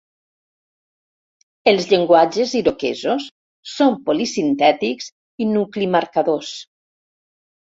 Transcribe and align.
Els 1.71 1.85
llenguatges 1.91 2.55
iroquesos 2.61 3.27
són 3.75 4.01
polisintètics 4.09 5.13
i 5.45 5.51
nucli-marcadors. 5.53 6.57